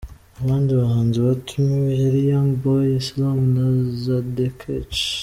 Abandi 0.41 0.71
bahanzi 0.81 1.17
batumiwe 1.25 1.93
hari; 2.01 2.19
Young 2.29 2.49
Boy, 2.61 2.85
Islam 3.01 3.37
na 3.55 3.65
Zandkech. 4.03 4.99